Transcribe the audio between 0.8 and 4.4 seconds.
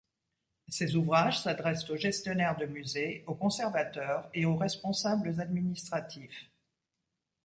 ouvrages s'adressent aux gestionnaires de musées, aux conservateurs